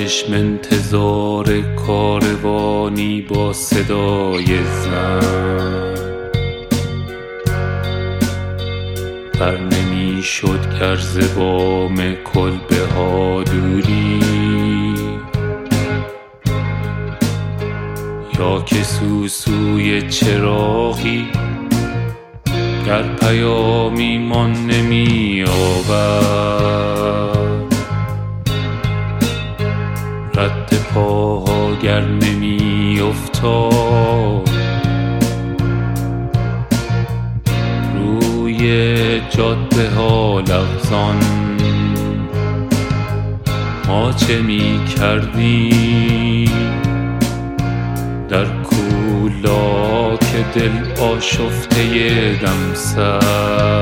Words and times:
چشم 0.00 0.32
انتظار 0.32 1.60
کاروانی 1.60 3.20
با 3.20 3.52
صدای 3.52 4.64
زن. 4.64 5.20
بر 9.40 9.58
نمی 9.58 10.22
شد 10.22 10.78
گر 10.80 10.96
ز 10.96 11.36
بام 11.36 11.96
کلبه 12.34 12.86
ها 12.96 13.42
دوری. 13.42 14.20
یا 18.38 18.62
که 18.62 18.82
سوسوی 18.82 20.08
چراغی 20.08 21.26
گر 22.86 23.02
پیامی 23.02 24.18
مان 24.18 24.52
نمی 24.52 25.44
آورد. 25.44 26.99
رد 30.34 30.74
پاها 30.94 31.74
گر 31.82 32.00
نمی 32.00 33.00
افتاد. 33.00 34.50
روی 37.94 39.20
جاده 39.30 39.90
ها 39.90 40.40
لغزان. 40.40 41.16
ما 43.88 44.12
چه 44.12 44.42
می 44.42 44.80
کردیم؟ 44.96 46.50
در 48.28 48.44
کولاک 48.44 50.24
دل 50.54 51.02
آشفته 51.02 52.38
دمسر 52.42 53.80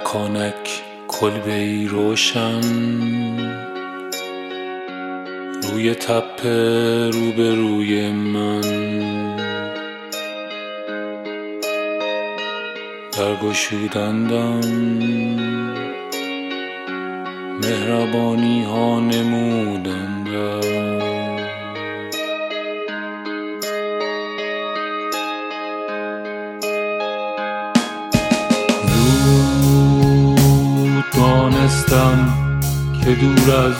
آنک 0.00 0.82
کلبه 1.08 1.52
ای 1.52 1.86
روشن. 1.86 2.60
روی 5.62 5.94
تپه 5.94 7.10
روبروی 7.10 8.10
من 8.10 8.60
در 13.18 13.36
گشودندم 13.36 14.60
مهربانی 17.62 18.64
ها 18.64 19.00
نمودندم. 19.00 21.11
دانستم 31.52 32.34
که 33.04 33.14
دور 33.14 33.56
از 33.56 33.74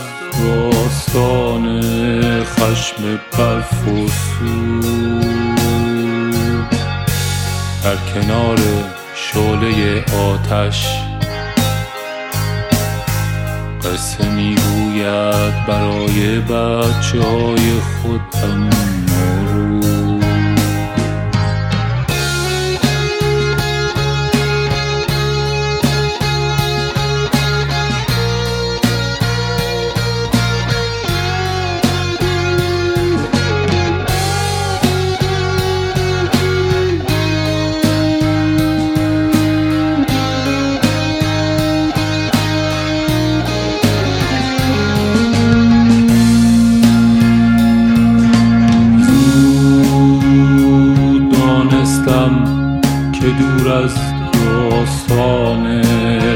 راستان 0.45 1.81
خشم 2.45 3.21
برف 3.39 3.89
و 3.89 4.07
در 7.85 7.97
کنار 8.15 8.59
شعله 9.15 10.05
آتش 10.17 10.87
قصه 13.85 14.31
می‌گوید 14.31 15.67
برای 15.67 16.41
بچه 16.41 17.23
های 17.23 17.81
خود 18.03 18.21
دور 53.39 53.73
از 53.73 53.95
داستان 54.33 55.83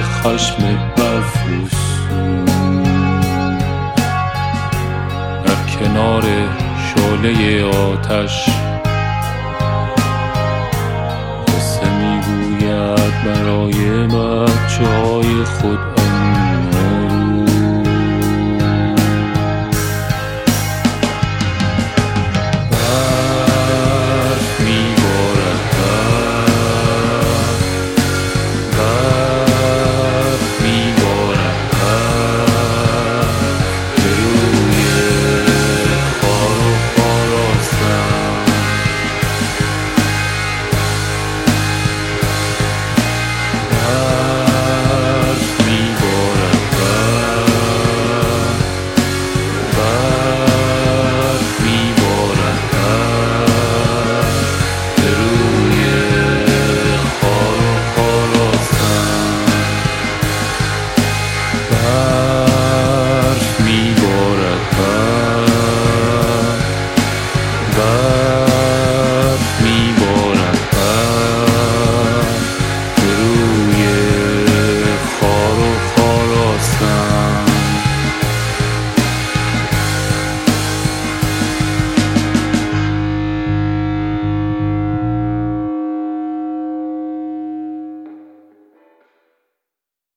خشم 0.03 0.63
برف 0.97 1.37
و 1.47 1.69
سود 1.69 2.47
در 5.45 5.79
کنار 5.79 6.23
شعله 6.87 7.65
آتش 7.65 8.49
قصه 11.49 11.89
می‌گوید 11.99 13.25
برای 13.25 14.07
بچه 14.07 14.87
های 14.87 15.45
خود. 15.45 15.96